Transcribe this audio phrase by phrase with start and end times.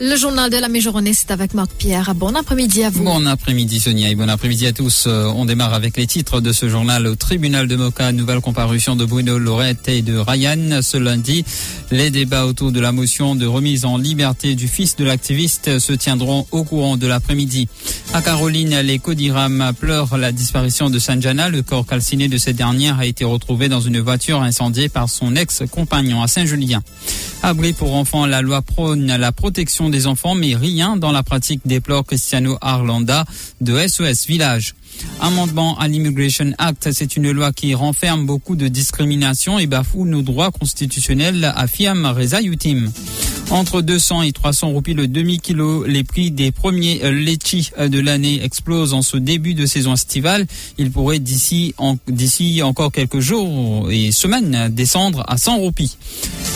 [0.00, 2.14] Le journal de la mi-journée, c'est avec Marc Pierre.
[2.14, 3.02] Bon après-midi à vous.
[3.02, 5.06] Bon après-midi Sonia et bon après-midi à tous.
[5.08, 8.12] Euh, on démarre avec les titres de ce journal au tribunal de Moka.
[8.12, 11.44] Nouvelle comparution de Bruno Lorette et de Ryan ce lundi.
[11.90, 15.92] Les débats autour de la motion de remise en liberté du fils de l'activiste se
[15.92, 17.66] tiendront au courant de l'après-midi.
[18.14, 21.48] À Caroline, les Codiram pleurent la disparition de Sanjana.
[21.48, 25.34] Le corps calciné de cette dernière a été retrouvé dans une voiture incendiée par son
[25.34, 26.82] ex-compagnon à Saint-Julien.
[27.42, 31.60] Abri pour enfants, la loi prône la protection des enfants, mais rien dans la pratique
[31.64, 33.24] déplore Cristiano Arlanda
[33.60, 34.74] de SOS Village.
[35.20, 40.22] Amendement à l'Immigration Act, c'est une loi qui renferme beaucoup de discrimination et bafoue nos
[40.22, 42.90] droits constitutionnels, affirme Reza Youtim.
[43.50, 48.92] Entre 200 et 300 roupies le demi-kilo, les prix des premiers laitchis de l'année explosent
[48.92, 50.46] en ce début de saison estivale.
[50.76, 51.74] Il pourrait d'ici
[52.06, 55.96] d'ici encore quelques jours et semaines descendre à 100 roupies.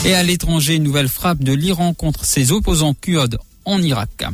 [0.05, 4.25] Et à l'étranger, nouvelle frappe de l'Iran contre ses opposants kurdes en Irak.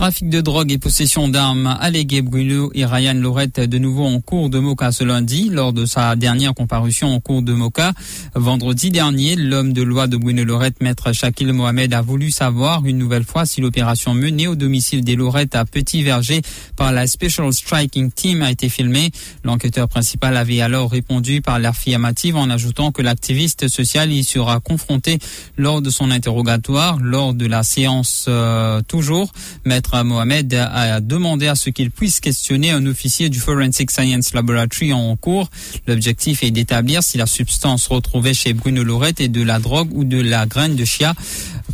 [0.00, 4.48] Trafic de drogue et possession d'armes allégués Bruno et Ryan Lorette de nouveau en cours
[4.48, 7.92] de Moka ce lundi lors de sa dernière comparution en cours de Moka.
[8.34, 12.96] Vendredi dernier, l'homme de loi de Bruno Lorette, maître Shakil Mohamed, a voulu savoir une
[12.96, 16.40] nouvelle fois si l'opération menée au domicile des Lorettes à Petit Verger
[16.76, 19.10] par la Special Striking Team a été filmée.
[19.44, 25.18] L'enquêteur principal avait alors répondu par l'affirmative en ajoutant que l'activiste social y sera confronté
[25.58, 29.30] lors de son interrogatoire, lors de la séance euh, toujours.
[29.66, 34.92] Maître Mohamed a demandé à ce qu'il puisse questionner un officier du Forensic Science Laboratory
[34.92, 35.48] en cours.
[35.86, 40.04] L'objectif est d'établir si la substance retrouvée chez Bruno Lorette est de la drogue ou
[40.04, 41.14] de la graine de chia.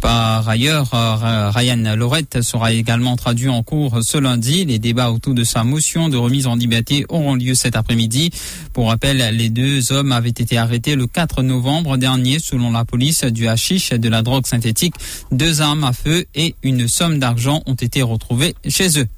[0.00, 4.64] Par ailleurs, euh, Ryan Lorette sera également traduit en cours ce lundi.
[4.64, 8.30] Les débats autour de sa motion de remise en liberté auront lieu cet après-midi.
[8.72, 13.24] Pour rappel, les deux hommes avaient été arrêtés le 4 novembre dernier selon la police
[13.24, 14.94] du hashish, de la drogue synthétique,
[15.32, 19.08] deux armes à feu et une somme d'argent ont été retrouvés chez eux.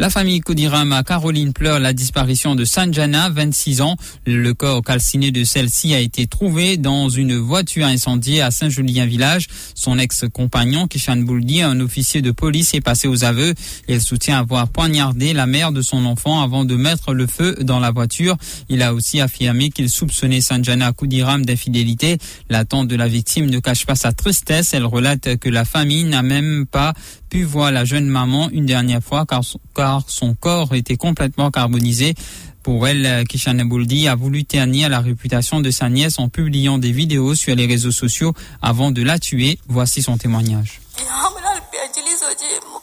[0.00, 3.96] La famille Kodirama Caroline pleure la disparition de Sanjana, 26 ans.
[4.24, 9.48] Le corps calciné de celle-ci a été trouvé dans une voiture incendiée à Saint-Julien-Village.
[9.74, 13.52] Son ex-compagnon, Kishan Bouldi, un officier de police, est passé aux aveux.
[13.88, 17.78] Il soutient avoir poignardé la mère de son enfant avant de mettre le feu dans
[17.78, 18.38] la voiture.
[18.70, 22.16] Il a aussi affirmé qu'il soupçonnait Sanjana Koudiram d'infidélité.
[22.48, 24.72] La tante de la victime ne cache pas sa tristesse.
[24.72, 26.94] Elle relate que la famille n'a même pas
[27.30, 32.14] pu voir la jeune maman une dernière fois car, son corps était complètement carbonisé.
[32.62, 36.92] Pour elle, Kishana Bouldi a voulu ternir la réputation de sa nièce en publiant des
[36.92, 39.58] vidéos sur les réseaux sociaux avant de la tuer.
[39.68, 40.80] Voici son témoignage.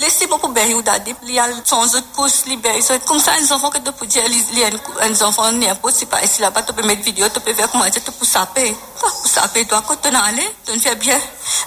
[0.00, 1.14] Laissez-moi pour bérir dadi.
[1.22, 2.80] Il y a son autre pouce libéré.
[3.06, 4.68] Comme ça, un enfant que tu peux dire, il y a
[5.02, 7.84] un enfant n'importe c'est pas ici là-bas, tu peux mettre vidéo, tu peux faire comment
[7.88, 8.76] tu peux saper.
[8.98, 11.18] Pour saper, toi, quand tu es allé, tu fais bien.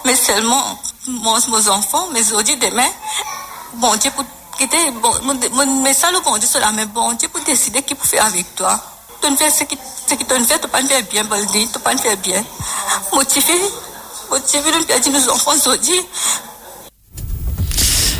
[0.04, 2.90] Mais seulement, mon, mes enfants, mes audits demain,
[3.76, 4.26] bon Dieu pour
[4.58, 5.12] quitter, bon,
[5.84, 8.56] mais ça le bon Dieu cela, mais bon Dieu pour décider qui peut faire avec
[8.56, 8.80] toi.
[9.22, 9.78] Tu ne fais ce qui,
[10.08, 12.44] ce qui te fait, tu pas faire bien, Baldi, tu pas faire bien.
[13.14, 13.54] Motivé,
[14.30, 14.72] motivé,
[15.06, 16.06] nous nos enfants audits.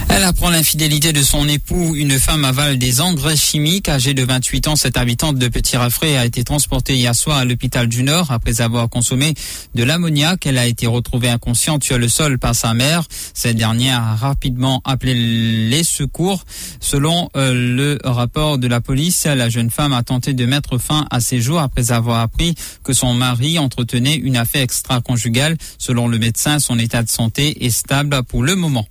[0.10, 1.96] Elle apprend l'infidélité de son époux.
[1.96, 3.88] Une femme avale des engrais chimiques.
[3.88, 7.46] Âgée de 28 ans, cette habitante de Petit Raffray a été transportée hier soir à
[7.46, 9.36] l'hôpital du Nord après avoir consommé
[9.76, 10.46] de l'ammoniac.
[10.46, 13.04] Elle a été retrouvée inconsciente sur le sol par sa mère.
[13.34, 16.46] Cette dernière a rapidement appelé les secours.
[16.80, 21.06] Selon euh, le rapport de la police, la jeune femme a tenté de mettre fin
[21.12, 25.58] à ses jours après avoir appris que son mari entretenait une affaire extra-conjugale.
[25.78, 28.88] Selon le médecin, son état de santé est stable pour le moment.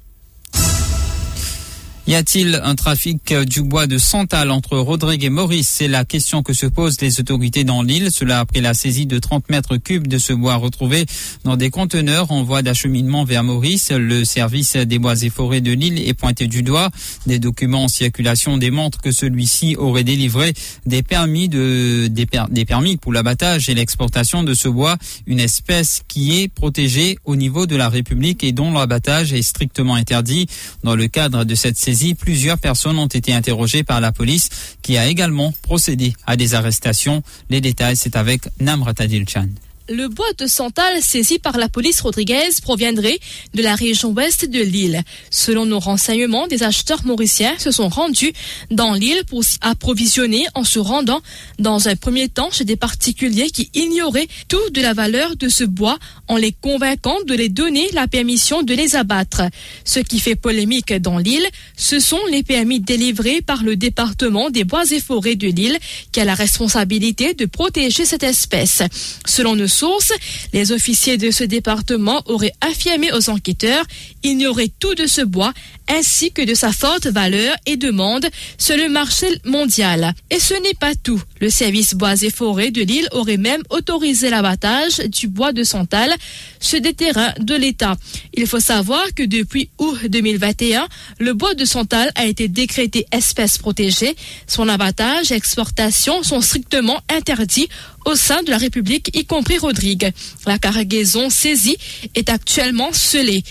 [2.09, 5.67] Y a-t-il un trafic du bois de Santal entre Rodrigue et Maurice?
[5.67, 8.13] C'est la question que se posent les autorités dans l'île.
[8.13, 11.05] Cela après la saisie de 30 mètres cubes de ce bois retrouvé
[11.43, 13.91] dans des conteneurs en voie d'acheminement vers Maurice.
[13.91, 16.91] Le service des bois et forêts de l'île est pointé du doigt.
[17.27, 20.55] Des documents en circulation démontrent que celui-ci aurait délivré
[20.87, 26.03] des permis de des, des permis pour l'abattage et l'exportation de ce bois, une espèce
[26.07, 30.47] qui est protégée au niveau de la République et dont l'abattage est strictement interdit.
[30.85, 34.49] Dans le cadre de cette saisie plusieurs personnes ont été interrogées par la police
[34.83, 37.23] qui a également procédé à des arrestations.
[37.51, 39.49] Les détails, c'est avec Namra Tadilchan.
[39.89, 43.21] Le bois de Santal saisi par la police Rodriguez proviendrait
[43.55, 45.05] de la région ouest de l'île.
[45.31, 48.33] Selon nos renseignements, des acheteurs mauriciens se sont rendus
[48.73, 51.21] dans l'île pour approvisionner en se rendant
[51.61, 55.63] dans un premier temps chez des particuliers qui ignoraient tout de la valeur de ce
[55.63, 59.43] bois en les convainquant de les donner la permission de les abattre.
[59.85, 61.47] Ce qui fait polémique dans l'île,
[61.77, 65.79] ce sont les permis délivrés par le département des bois et forêts de l'île
[66.11, 68.83] qui a la responsabilité de protéger cette espèce.
[69.25, 70.13] Selon nos sources,
[70.53, 73.85] les officiers de ce département auraient affirmé aux enquêteurs
[74.23, 75.53] ignorer tout de ce bois
[75.89, 78.27] ainsi que de sa forte valeur et demande
[78.59, 80.15] sur le marché mondial.
[80.31, 81.23] Et ce n'est pas tout.
[81.41, 86.13] Le service bois et forêts de l'île aurait même autorisé l'abattage du bois de Santal
[86.59, 87.97] sur des terrains de l'État.
[88.35, 90.89] Il faut savoir que depuis août 2021,
[91.21, 94.17] le bois de Santal a été décrété espèce protégée.
[94.47, 97.69] Son abattage et exportation sont strictement interdits
[98.07, 100.13] au sein de la République, y compris Rodrigue.
[100.47, 101.77] La cargaison saisie
[102.15, 103.43] est actuellement scellée.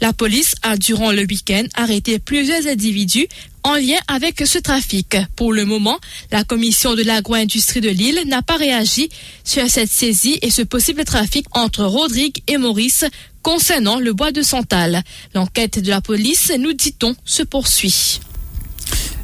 [0.00, 3.28] La police a, durant le week-end, arrêté plusieurs individus
[3.64, 5.16] en lien avec ce trafic.
[5.36, 5.98] Pour le moment,
[6.30, 9.10] la commission de l'agro-industrie de Lille n'a pas réagi
[9.44, 13.04] sur cette saisie et ce possible trafic entre Rodrigue et Maurice
[13.42, 15.02] concernant le bois de Santal.
[15.34, 18.20] L'enquête de la police, nous dit-on, se poursuit.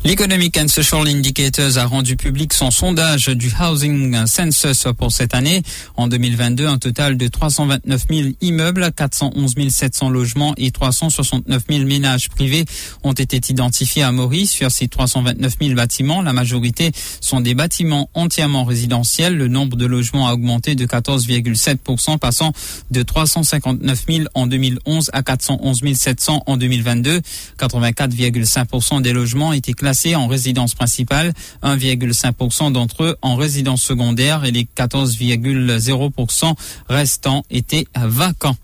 [0.06, 5.62] L'Economic and Social Indicators a rendu public son sondage du Housing Census pour cette année.
[5.96, 12.28] En 2022, un total de 329 000 immeubles, 411 700 logements et 369 000 ménages
[12.28, 12.66] privés
[13.02, 14.50] ont été identifiés à Maurice.
[14.50, 16.92] Sur ces 329 000 bâtiments, la majorité
[17.22, 19.38] sont des bâtiments entièrement résidentiels.
[19.38, 22.52] Le nombre de logements a augmenté de 14,7%, passant
[22.90, 27.22] de 359 000 en 2011 à 411 700 en 2022.
[27.58, 31.32] 84,5% des logements étaient classés en résidence principale,
[31.62, 36.54] 1,5% d'entre eux en résidence secondaire et les 14,0%
[36.88, 38.56] restants étaient vacants.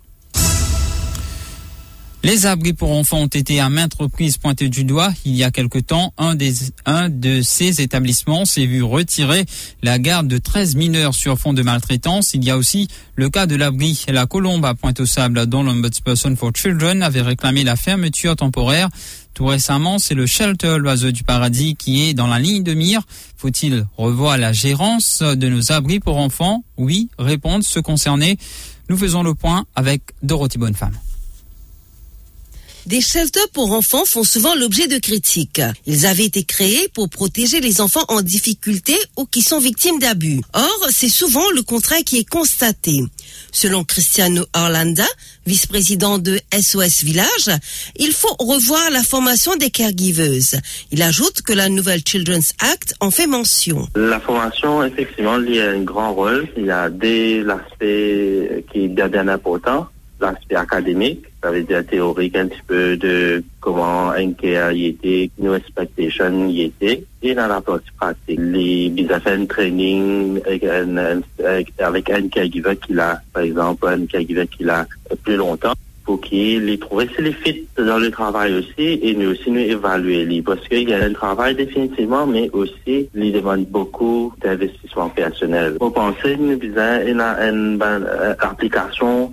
[2.22, 5.10] Les abris pour enfants ont été à maintes reprises pointés du doigt.
[5.24, 6.52] Il y a quelque temps, un, des,
[6.84, 9.46] un de ces établissements s'est vu retirer
[9.82, 12.34] la garde de 13 mineurs sur fond de maltraitance.
[12.34, 16.52] Il y a aussi le cas de l'abri La Colombe à Pointe-au-Sable, dont l'Ombudsperson for
[16.54, 18.90] Children avait réclamé la fermeture temporaire.
[19.32, 23.00] Tout récemment, c'est le Shelter L'Oiseau du Paradis qui est dans la ligne de mire.
[23.38, 26.64] Faut-il revoir la gérance de nos abris pour enfants?
[26.76, 28.36] Oui, répondent ceux concernés.
[28.90, 30.98] Nous faisons le point avec Dorothy Bonnefemme.
[32.90, 35.62] Des shelters pour enfants font souvent l'objet de critiques.
[35.86, 40.40] Ils avaient été créés pour protéger les enfants en difficulté ou qui sont victimes d'abus.
[40.54, 43.04] Or, c'est souvent le contraire qui est constaté.
[43.52, 45.04] Selon Cristiano Orlanda,
[45.46, 47.50] vice-président de SOS Village,
[47.94, 50.60] il faut revoir la formation des caregivers.
[50.90, 53.86] Il ajoute que la nouvelle Children's Act en fait mention.
[53.94, 56.48] La formation, effectivement, il y a un grand rôle.
[56.56, 59.86] Il y a des aspects qui est bien important
[60.20, 65.54] l'aspect académique, ça veut dire théorique un petit peu de comment care y était, nos
[65.54, 71.20] expectations y étaient, et dans la partie pratique, les business training avec un,
[71.78, 74.86] avec un caregiver qui l'a, par exemple, un caregiver qui l'a
[75.24, 75.72] plus longtemps,
[76.04, 79.60] pour qu'il les trouve c'est les fit dans le travail aussi, et nous aussi nous
[79.60, 85.76] évaluer parce qu'il y a un travail définitivement, mais aussi, il demande beaucoup d'investissement personnel.
[85.78, 89.30] Pour penser, nous avons une, une, une application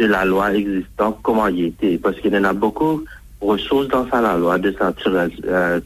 [0.00, 1.98] de la loi existante, comment y était.
[1.98, 3.04] Parce qu'il y en a beaucoup
[3.40, 4.76] ressources dans ça, la loi 200-200
[5.16, 5.80] actes euh,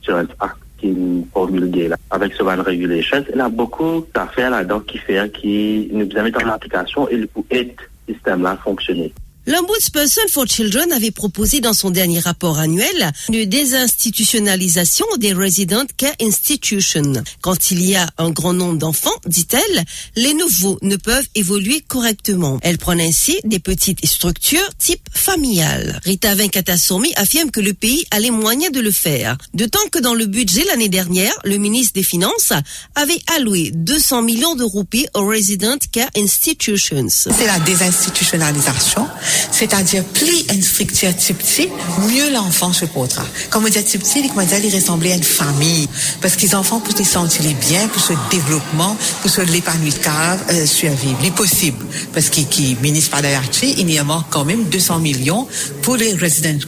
[0.79, 1.97] qui nous promulguait là.
[2.11, 6.09] Avec ce van regulation, il y en a beaucoup d'affaires là-dedans qui fait, qui nous
[6.17, 7.77] amènent en application et pour aider
[8.09, 9.13] le système là à fonctionner.
[9.47, 16.15] L'Ombudsperson for Children avait proposé dans son dernier rapport annuel une désinstitutionnalisation des Resident Care
[16.23, 17.23] Institutions.
[17.43, 19.85] Quand il y a un grand nombre d'enfants, dit-elle,
[20.17, 22.59] les nouveaux ne peuvent évoluer correctement.
[22.63, 26.01] Elle prend ainsi des petites structures type familiale.
[26.05, 29.37] Rita Venkatasomi affirme que le pays a les moyens de le faire.
[29.53, 32.55] De temps que dans le budget l'année dernière, le ministre des Finances
[32.95, 37.09] avait alloué 200 millions de roupies aux Resident Care Institutions.
[37.11, 39.07] C'est la désinstitutionnalisation
[39.51, 41.69] C'est-à-dire, plus une structure petit,
[42.09, 43.25] mieux l'enfant se portera.
[43.51, 45.89] Comme on dit petit, il dit il ressemblait à une famille.
[46.21, 51.19] Parce qu'ils enfants pour se sentir bien, pour ce développement, pour ce l'épanouissement, euh, survivre.
[51.21, 51.85] Il est possible.
[52.13, 55.47] Parce qu'il ministre pas d'Archi, il y a quand même 200 millions
[55.83, 56.59] pour les résidents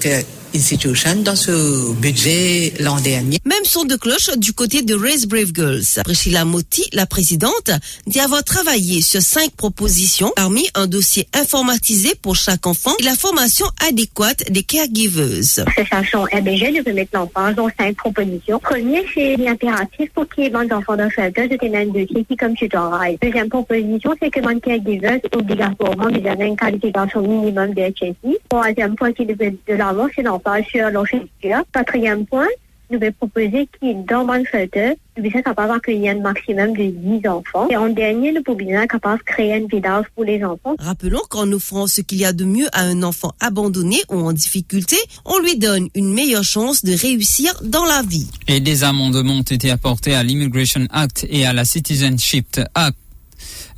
[0.57, 3.39] Institution dans ce budget l'an dernier.
[3.45, 6.03] Même son de cloche du côté de Raise Brave Girls.
[6.03, 7.71] Priscilla Motti, la présidente,
[8.07, 13.15] dit avoir travaillé sur cinq propositions, parmi un dossier informatisé pour chaque enfant et la
[13.15, 15.67] formation adéquate des caregivers.
[15.77, 18.59] Association RBG de mettre l'enfance dans cinq propositions.
[18.59, 22.35] Premier, c'est l'impératif pour qu'il y ait des enfants dans shelter de un dossier qui
[22.35, 23.13] comme tutorat.
[23.21, 28.39] Deuxième proposition, c'est que mon caregiver obligatoirement besoin d'une qualification minimum de HSI.
[28.49, 31.27] Troisième point qui devait de l'avant, c'est l'enfant sur l'enchèvre.
[31.73, 32.47] Quatrième point,
[32.91, 36.85] nous vais proposer qu'il dans mon shelter, nous sommes capables d'accueillir un maximum de
[37.21, 37.67] 10 enfants.
[37.69, 40.77] Et en dernier, nous pouvons être capables de créer une vidéo pour les enfants.
[40.79, 44.33] Rappelons qu'en offrant ce qu'il y a de mieux à un enfant abandonné ou en
[44.33, 48.29] difficulté, on lui donne une meilleure chance de réussir dans la vie.
[48.47, 52.97] Et des amendements ont été apportés à l'Immigration Act et à la Citizenship Act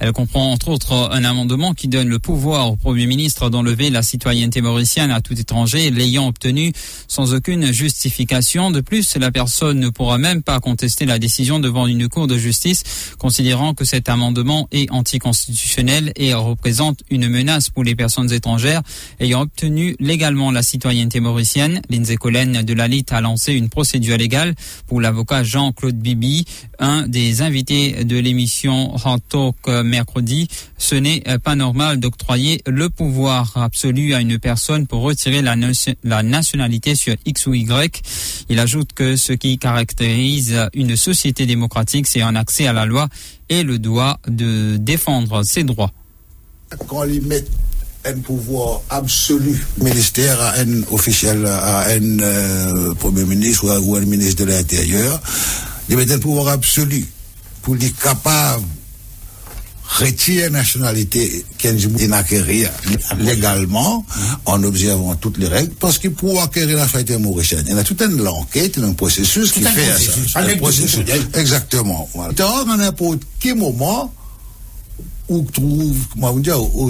[0.00, 4.02] elle comprend entre autres un amendement qui donne le pouvoir au Premier ministre d'enlever la
[4.02, 6.72] citoyenneté mauricienne à tout étranger l'ayant obtenu
[7.08, 8.70] sans aucune justification.
[8.70, 12.36] De plus, la personne ne pourra même pas contester la décision devant une cour de
[12.36, 12.82] justice,
[13.18, 18.82] considérant que cet amendement est anticonstitutionnel et représente une menace pour les personnes étrangères
[19.20, 21.80] ayant obtenu légalement la citoyenneté mauricienne.
[21.90, 24.54] Lindsay Collen de la LIT a lancé une procédure légale
[24.86, 26.44] pour l'avocat Jean-Claude Bibi,
[26.78, 29.56] un des invités de l'émission Hot Talk
[29.88, 35.42] mercredi, ce n'est euh, pas normal d'octroyer le pouvoir absolu à une personne pour retirer
[35.42, 35.56] la,
[36.22, 38.02] nationalité sur X ou Y.
[38.48, 43.08] Il ajoute que ce qui caractérise une société démocratique, c'est un accès à la loi
[43.48, 45.92] et le droit de défendre ses droits.
[46.86, 47.44] Quand on met
[48.04, 54.04] un pouvoir absolu ministère à un officiel, à un euh, premier ministre ou, à, un
[54.04, 55.20] ministre de l'Intérieur,
[55.88, 57.04] il met un pouvoir absolu
[57.62, 58.64] pour être capable
[59.88, 62.70] retire nationalité Kenjimou et n'acquérir
[63.18, 64.04] légalement
[64.44, 67.82] en observant toutes les règles parce que pour acquérir la nationalité mauricienne il y a
[67.82, 70.40] toute une enquête, il y a un processus qui fait ça.
[70.40, 71.04] Un processus.
[71.34, 72.08] Exactement.
[72.36, 74.12] Dans n'importe quel moment
[75.28, 75.42] ou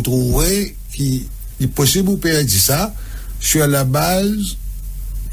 [0.02, 1.26] trouver qui
[1.61, 2.93] est possible ou perdre ça
[3.40, 4.57] sur la base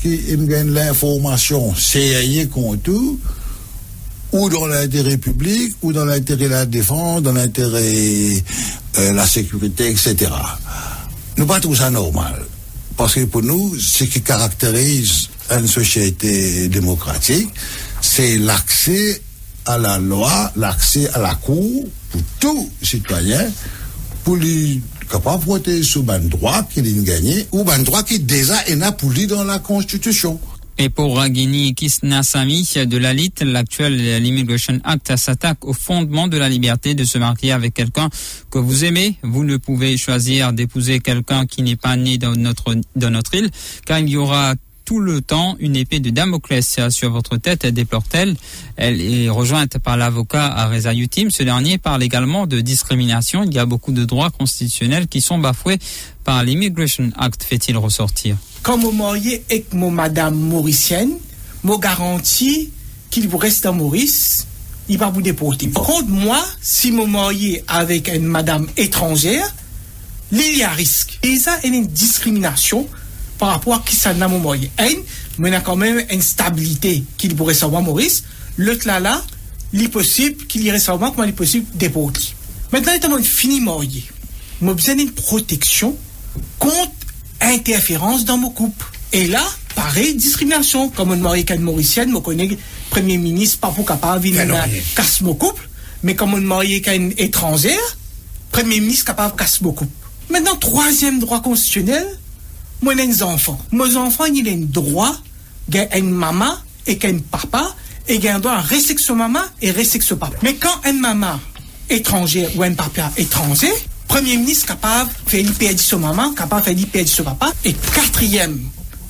[0.01, 3.17] qui gagne l'information sérieuse qu'on trouve
[4.35, 8.41] ou dans l'intérêt public, ou dans l'intérêt de la défense, dans l'intérêt de
[8.99, 10.29] euh, la sécurité, etc.
[11.37, 12.43] Nous pas ça normal.
[12.97, 17.47] Parce que pour nous, ce qui caractérise une société démocratique,
[18.01, 19.21] c'est l'accès
[19.65, 23.49] à la loi, l'accès à la cour pour tout citoyen,
[24.25, 28.19] pour lui capable de voter sur un droit qu'il a gagné, ou un droit qui
[28.19, 30.39] déjà est appuyé dans la Constitution.
[30.77, 36.49] Et pour Ragini Kisnasami de la LIT, l'actuel Immigration Act s'attaque au fondement de la
[36.49, 38.09] liberté de se marier avec quelqu'un
[38.51, 39.17] que vous aimez.
[39.23, 43.49] Vous ne pouvez choisir d'épouser quelqu'un qui n'est pas né dans notre, dans notre île,
[43.85, 44.55] car il y aura
[44.85, 48.35] tout le temps une épée de Damoclès sur votre tête, déplore-t-elle.
[48.77, 51.31] Elle est rejointe par l'avocat Areza Yutim.
[51.31, 53.43] Ce dernier parle également de discrimination.
[53.43, 55.79] Il y a beaucoup de droits constitutionnels qui sont bafoués
[56.23, 58.37] par l'Immigration Act, fait-il ressortir.
[58.61, 61.11] Quand vous mariez avec mon madame mauricienne,
[61.63, 62.69] je garantis
[63.09, 64.47] qu'il vous reste en Maurice,
[64.87, 65.67] il va vous déporter.
[65.67, 69.53] Par contre, moi, si je mariez avec une madame étrangère,
[70.31, 71.19] il y a risque.
[71.23, 72.87] Et ça, il y a une discrimination
[73.37, 74.71] par rapport à qui ça n'a pas marié.
[75.37, 78.23] mais il y a quand même une stabilité qu'il pourrait savoir Maurice.
[78.57, 79.21] L'autre là, là,
[79.73, 82.33] il est possible qu'il y reste comment il est possible déporter.
[82.71, 84.03] Maintenant, il est fini marié.
[84.61, 85.97] Moi, besoin d'une protection
[86.59, 86.91] contre
[87.41, 88.85] interférence dans mon couple.
[89.11, 89.43] Et là,
[89.75, 90.89] pareil, discrimination.
[90.89, 92.57] Comme on marie qu'une mauricienne, je connais
[92.89, 95.69] premier ministre pas pour capable de casser mon couple.
[96.03, 97.97] Mais comme on marie qu'une étrangère,
[98.51, 99.91] premier ministre capable de casser mon couple.
[100.29, 102.05] Maintenant, troisième droit constitutionnel,
[102.81, 103.59] moi, des enfants.
[103.71, 105.15] Mes enfants, ils ont un droit
[105.95, 106.53] une maman
[106.85, 107.75] et qu'un papa,
[108.07, 110.35] et ils ont un droit à rester maman et rester papa.
[110.43, 111.39] Mais quand une maman
[111.89, 113.71] étrangère ou un papa étranger,
[114.07, 117.51] Premier ministre capable de faire l'IPD sur maman, capable de faire l'IPD sur papa.
[117.63, 118.59] Et quatrième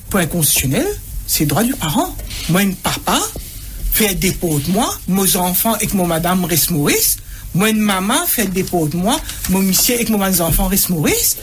[0.08, 0.86] point constitutionnel,
[1.26, 2.14] c'est le droit du parent.
[2.48, 3.20] Moi, un papa,
[3.92, 7.18] fait dépôt de moi, mes enfants et mon madame restent Maurice.
[7.54, 9.18] Moi, une maman, fait dépôt de moi,
[9.50, 11.36] mon monsieur et mon enfants restent Maurice.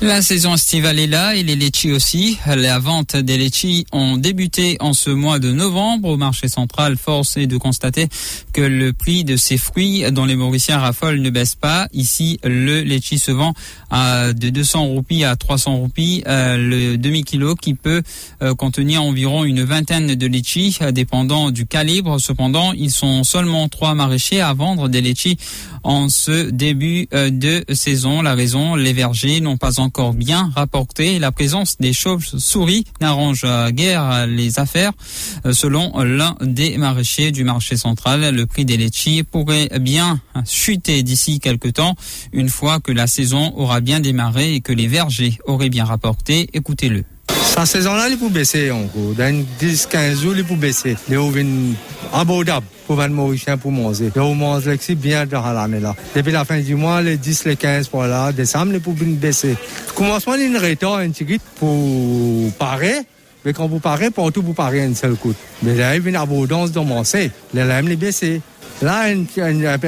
[0.00, 2.36] La saison estivale est là et les litchis aussi.
[2.46, 6.96] La vente des litchis ont débuté en ce mois de novembre au marché central.
[6.98, 8.08] Force est de constater
[8.52, 11.88] que le prix de ces fruits dont les Mauriciens raffolent ne baisse pas.
[11.92, 13.54] Ici, le litchi se vend
[13.88, 18.02] à de 200 roupies à 300 roupies euh, le demi-kilo qui peut
[18.42, 22.20] euh, contenir environ une vingtaine de litchis euh, dépendant du calibre.
[22.20, 25.38] Cependant, ils sont seulement trois maraîchers à vendre des litchis
[25.82, 28.22] en ce début de saison.
[28.22, 31.18] La raison, les vergers n'ont pas encore bien rapporté.
[31.18, 34.92] La présence des chauves-souris n'arrange guère les affaires.
[35.52, 41.40] Selon l'un des maraîchers du marché central, le prix des litchis pourrait bien chuter d'ici
[41.40, 41.94] quelques temps,
[42.32, 46.48] une fois que la saison aura bien démarré et que les vergers auraient bien rapporté.
[46.52, 47.04] Écoutez-le.
[47.44, 48.68] Sa saison-là, il peut baisser.
[48.68, 50.96] Dans 10-15 jours, il peut baisser.
[51.08, 51.74] Les eaux viennent
[52.12, 54.10] abordables pour vendre Mauricien pour manger.
[54.14, 54.34] Les eaux
[54.96, 55.94] bien dans l'année là.
[56.16, 59.56] Depuis la fin du mois, les 10, les 15 pour là, décembre, les pouvez baisser.
[59.94, 61.00] Commencement, il y a une retard
[61.56, 63.02] pour parer.
[63.44, 65.34] Mais quand vous parez, partout vous parez un seul coup.
[65.62, 67.30] Mais là, il y a une abondance de manger.
[67.52, 68.40] Les lames, les.
[68.84, 69.26] Là, une,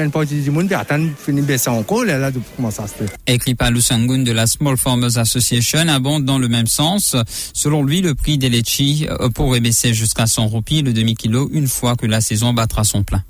[0.09, 3.05] partie du monde attend finir baisser encore, là, comment ça se fait.
[3.27, 7.15] Écrit par Lusangun de la Small Farmers Association abonde dans le même sens.
[7.53, 11.95] Selon lui, le prix des litchis pourrait baisser jusqu'à 100 roupies le demi-kilo une fois
[11.95, 13.21] que la saison battra son plein.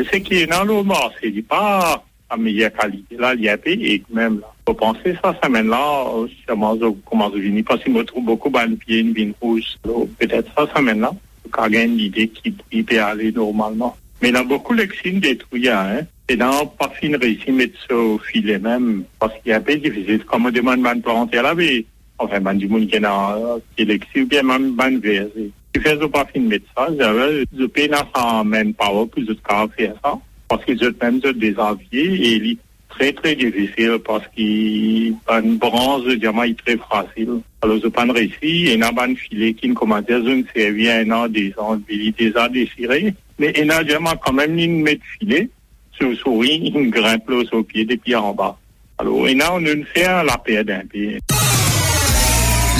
[0.00, 3.16] Ce qui est dans le marché, pas à meilleure qualité.
[3.16, 4.48] Là, il y a et même là.
[4.66, 6.04] Faut penser ça, ça mène là,
[6.48, 9.76] comment je viens, parce qu'il me trouve beaucoup de pied, une vigne rouge.
[10.18, 11.12] Peut-être ça, ça mène là.
[11.52, 12.50] Quand il y a une idée qui
[12.82, 13.96] peut aller normalement.
[14.22, 16.06] Mais il a beaucoup d'exines détruites, hein.
[16.28, 19.74] Et dans pas fin réussi mettre ça au filet même, parce qu'il a un peu
[19.74, 20.24] difficile.
[20.24, 21.84] Comme on demande man parenté là, mais,
[22.18, 25.26] enfin, man du monde qui est dans, est ou bien man, man vert.
[25.74, 29.32] Si fais pas fin mettre ça, j'avais, je paye dans sa même power pour je
[29.76, 30.18] faire ça.
[30.48, 32.58] Parce qu'ils ont même des aviers et il est
[32.90, 37.40] très très difficile parce qu'il une branche de diamant est très fragile.
[37.62, 40.90] Alors, je pas réussi, et il a un filet qui ne commentait, je ne servi
[40.90, 43.14] un an, des ans, des ans déchirés.
[43.42, 45.50] Mais a quand même une mètre filet
[45.90, 48.56] sur souris, une grimpe au pied des pieds en bas.
[48.98, 51.18] Alors, et là, on ne fait la paix d'un pied.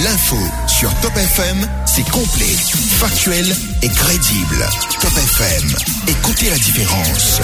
[0.04, 0.36] L'info
[0.68, 2.54] sur Top FM, c'est complet,
[3.00, 3.44] factuel
[3.82, 4.64] et crédible.
[5.00, 5.68] Top FM,
[6.06, 7.40] écoutez la différence.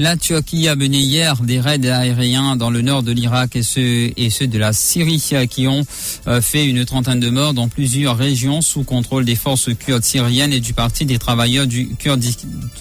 [0.00, 4.10] La Turquie a mené hier des raids aériens dans le nord de l'Irak et ceux,
[4.16, 5.84] et ceux de la Syrie qui ont
[6.26, 10.54] euh, fait une trentaine de morts dans plusieurs régions sous contrôle des forces kurdes syriennes
[10.54, 11.90] et du Parti des travailleurs du,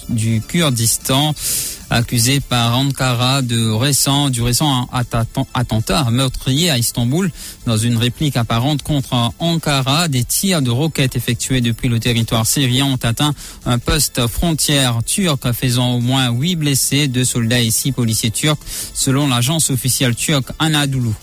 [0.07, 1.35] du Kurdistan
[1.89, 4.29] accusé par Ankara du récent
[5.53, 7.31] attentat meurtrier à Istanbul.
[7.65, 12.85] Dans une réplique apparente contre Ankara, des tirs de roquettes effectués depuis le territoire syrien
[12.85, 13.33] ont atteint
[13.65, 18.59] un poste frontière turc faisant au moins huit blessés, deux soldats et six policiers turcs,
[18.93, 21.13] selon l'agence officielle turque Anadolu.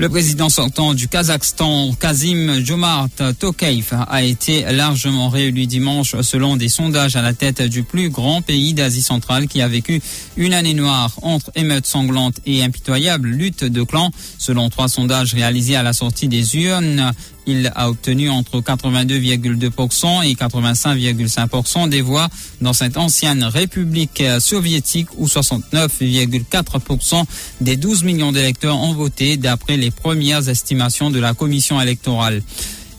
[0.00, 6.70] Le président sortant du Kazakhstan, Kazim Jomart Tokayev, a été largement réélu dimanche selon des
[6.70, 10.00] sondages à la tête du plus grand pays d'Asie centrale qui a vécu
[10.38, 14.10] une année noire entre émeutes sanglantes et impitoyables luttes de clans.
[14.38, 17.12] Selon trois sondages réalisés à la sortie des urnes,
[17.46, 22.28] il a obtenu entre 82,2% et 85,5% des voix
[22.60, 27.24] dans cette ancienne république soviétique où 69,4%
[27.60, 32.42] des 12 millions d'électeurs ont voté d'après les premières estimations de la commission électorale.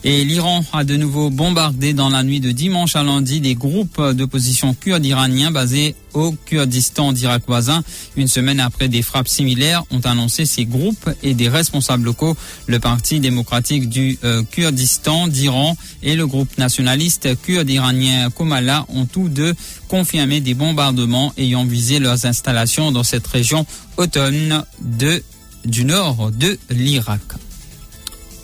[0.04, 4.02] Et l'Iran a de nouveau bombardé dans la nuit de dimanche à lundi des groupes
[4.14, 7.84] d'opposition kurdes iraniens basés au Kurdistan d'Irak voisin.
[8.16, 12.36] Une semaine après des frappes similaires ont annoncé ces groupes et des responsables locaux.
[12.66, 19.06] Le Parti démocratique du euh, Kurdistan d'Iran et le groupe nationaliste kurde iranien Komala ont
[19.06, 19.54] tous deux
[19.86, 23.66] confirmé des bombardements ayant visé leurs installations dans cette région
[23.98, 25.22] automne de,
[25.64, 27.20] du nord de l'Irak.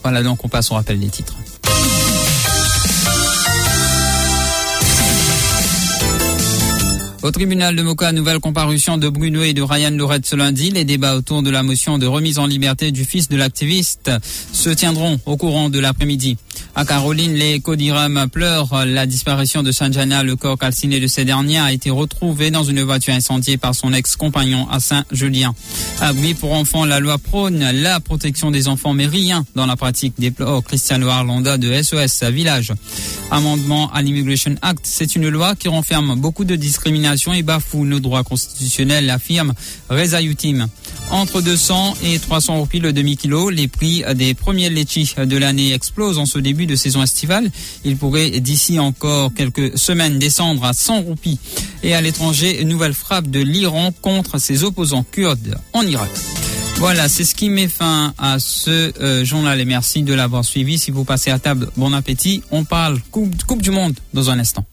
[0.04, 1.34] Voilà donc on passe au rappel des titres.
[7.28, 10.70] Au tribunal de Moka, nouvelle comparution de Bruno et de Ryan Lorette ce lundi.
[10.70, 14.70] Les débats autour de la motion de remise en liberté du fils de l'activiste se
[14.70, 16.38] tiendront au courant de l'après-midi.
[16.78, 20.22] À Caroline, les Codiram pleurent la disparition de Sanjana.
[20.22, 23.92] Le corps calciné de ces derniers a été retrouvé dans une voiture incendiée par son
[23.92, 25.56] ex-compagnon à Saint-Julien.
[26.00, 29.74] À Bui pour enfants, la loi prône la protection des enfants, mais rien dans la
[29.74, 32.72] pratique, déplore Cristiano Arlanda de SOS Village.
[33.32, 37.98] Amendement à l'Immigration Act, c'est une loi qui renferme beaucoup de discrimination et bafoue nos
[37.98, 39.52] droits constitutionnels, affirme
[39.90, 40.68] Reza Yutim.
[41.10, 46.18] Entre 200 et 300 roupies le demi-kilo, les prix des premiers litchis de l'année explosent
[46.18, 47.50] en ce début de saison estivale.
[47.84, 51.40] Il pourrait d'ici encore quelques semaines descendre à 100 roupies.
[51.82, 56.10] Et à l'étranger, nouvelle frappe de l'Iran contre ses opposants kurdes en Irak.
[56.76, 60.78] Voilà, c'est ce qui met fin à ce euh, journal et merci de l'avoir suivi.
[60.78, 62.44] Si vous passez à table, bon appétit.
[62.52, 64.64] On parle coupe, coupe du Monde dans un instant.